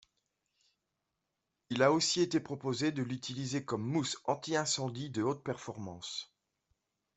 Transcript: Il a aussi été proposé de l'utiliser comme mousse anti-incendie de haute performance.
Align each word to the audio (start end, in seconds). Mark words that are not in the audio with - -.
Il 1.69 1.83
a 1.83 1.91
aussi 1.91 2.21
été 2.21 2.39
proposé 2.39 2.91
de 2.91 3.03
l'utiliser 3.03 3.63
comme 3.63 3.83
mousse 3.85 4.17
anti-incendie 4.25 5.11
de 5.11 5.21
haute 5.21 5.43
performance. 5.43 6.33